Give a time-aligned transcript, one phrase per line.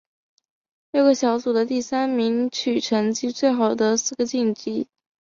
[0.91, 4.87] 六个小组的第三名取成绩最好的四个晋级。